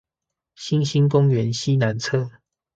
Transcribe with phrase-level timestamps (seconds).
[0.55, 2.31] 新興公園西南側